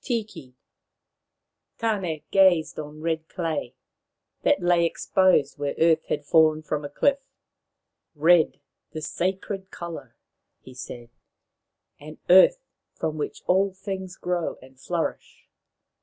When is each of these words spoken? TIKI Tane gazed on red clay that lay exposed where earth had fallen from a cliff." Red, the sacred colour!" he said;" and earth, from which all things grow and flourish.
TIKI 0.03 0.55
Tane 1.77 2.23
gazed 2.31 2.79
on 2.79 3.01
red 3.01 3.29
clay 3.29 3.75
that 4.41 4.59
lay 4.59 4.83
exposed 4.83 5.59
where 5.59 5.75
earth 5.77 6.05
had 6.05 6.25
fallen 6.25 6.63
from 6.63 6.83
a 6.83 6.89
cliff." 6.89 7.19
Red, 8.29 8.59
the 8.93 9.01
sacred 9.03 9.69
colour!" 9.69 10.15
he 10.65 10.73
said;" 10.73 11.11
and 12.01 12.17
earth, 12.31 12.65
from 12.95 13.19
which 13.19 13.43
all 13.45 13.75
things 13.75 14.15
grow 14.15 14.57
and 14.59 14.79
flourish. 14.79 15.47